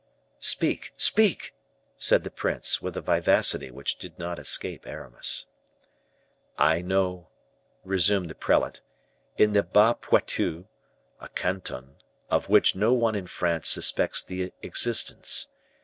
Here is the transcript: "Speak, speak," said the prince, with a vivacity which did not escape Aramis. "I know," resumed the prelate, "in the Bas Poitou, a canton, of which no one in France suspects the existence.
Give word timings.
"Speak, 0.39 0.93
speak," 0.97 1.53
said 1.95 2.23
the 2.23 2.31
prince, 2.31 2.81
with 2.81 2.97
a 2.97 3.01
vivacity 3.01 3.69
which 3.69 3.99
did 3.99 4.17
not 4.17 4.39
escape 4.39 4.87
Aramis. 4.87 5.45
"I 6.57 6.81
know," 6.81 7.27
resumed 7.85 8.27
the 8.27 8.33
prelate, 8.33 8.81
"in 9.37 9.53
the 9.53 9.61
Bas 9.61 9.97
Poitou, 10.01 10.65
a 11.19 11.29
canton, 11.29 11.97
of 12.31 12.49
which 12.49 12.75
no 12.75 12.91
one 12.93 13.13
in 13.13 13.27
France 13.27 13.67
suspects 13.67 14.23
the 14.23 14.51
existence. 14.63 15.49